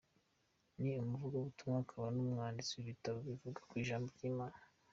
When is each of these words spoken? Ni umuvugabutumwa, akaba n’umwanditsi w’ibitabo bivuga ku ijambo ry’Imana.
Ni 0.81 0.91
umuvugabutumwa, 1.03 1.77
akaba 1.83 2.07
n’umwanditsi 2.15 2.71
w’ibitabo 2.73 3.17
bivuga 3.27 3.59
ku 3.69 3.73
ijambo 3.81 4.07
ry’Imana. 4.17 4.57